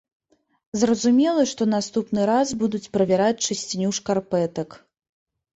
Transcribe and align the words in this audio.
Зразумела, 0.83 1.43
што 1.51 1.67
наступны 1.75 2.23
раз 2.31 2.53
будуць 2.63 2.83
правяраць 2.97 3.45
чысціню 3.49 3.89
шкарпэтак. 3.99 4.69